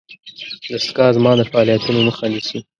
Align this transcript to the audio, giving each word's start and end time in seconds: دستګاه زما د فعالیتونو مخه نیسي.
دستګاه 0.71 1.15
زما 1.17 1.31
د 1.37 1.41
فعالیتونو 1.51 1.99
مخه 2.07 2.25
نیسي. 2.33 2.59